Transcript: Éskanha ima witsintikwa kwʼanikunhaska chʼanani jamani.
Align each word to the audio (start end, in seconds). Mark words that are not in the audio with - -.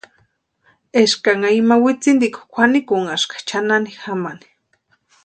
Éskanha 1.01 1.47
ima 1.59 1.75
witsintikwa 1.83 2.41
kwʼanikunhaska 2.51 3.35
chʼanani 3.47 3.91
jamani. 4.01 4.47